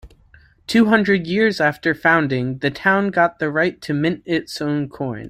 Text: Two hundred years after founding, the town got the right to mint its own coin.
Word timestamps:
Two 0.65 0.85
hundred 0.87 1.27
years 1.27 1.61
after 1.61 1.93
founding, 1.93 2.57
the 2.57 2.71
town 2.71 3.09
got 3.11 3.37
the 3.37 3.51
right 3.51 3.79
to 3.83 3.93
mint 3.93 4.23
its 4.25 4.59
own 4.59 4.89
coin. 4.89 5.19